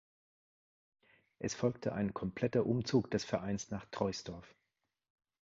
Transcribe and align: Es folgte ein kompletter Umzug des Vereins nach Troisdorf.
Es 1.37 1.53
folgte 1.53 1.93
ein 1.93 2.11
kompletter 2.15 2.65
Umzug 2.65 3.11
des 3.11 3.23
Vereins 3.23 3.69
nach 3.69 3.85
Troisdorf. 3.91 4.55